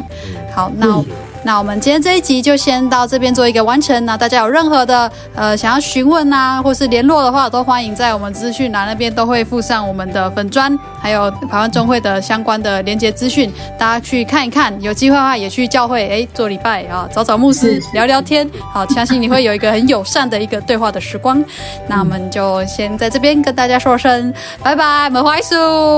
[0.53, 1.03] 好，那。
[1.43, 4.05] 那我们今天这一集就先到这边做一个完成。
[4.05, 14.79] 那大家有任何的呃想要询问啊，或是联络的话，都欢迎在我们资讯栏那边都会附上我们的粉砖，还有台湾中会的相关的连结资讯，大家去看一看。
[14.81, 18.47] 有机会的话也去教会哎做礼拜啊，找找牧师 聊聊天。
[18.71, 21.43] 好，相信你会有一个很友善的一个对话的时光。
[21.87, 24.31] 那我们就先在这边跟大家说声
[24.61, 25.55] 拜拜，门怀苏，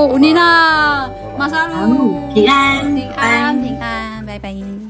[0.08, 4.83] 乌尼娜，马萨路，平安，平安，平安。